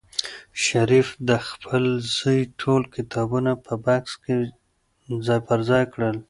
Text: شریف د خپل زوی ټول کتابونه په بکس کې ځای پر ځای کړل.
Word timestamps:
شریف 0.65 1.07
د 1.29 1.31
خپل 1.47 1.83
زوی 2.17 2.39
ټول 2.61 2.81
کتابونه 2.95 3.51
په 3.65 3.73
بکس 3.85 4.13
کې 4.23 4.35
ځای 5.25 5.39
پر 5.47 5.59
ځای 5.69 5.83
کړل. 5.93 6.17